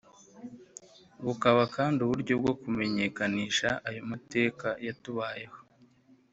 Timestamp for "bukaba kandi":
1.25-1.97